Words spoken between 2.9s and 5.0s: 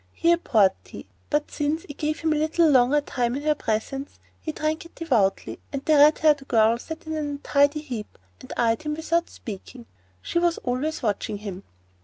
time in her presence, he drank it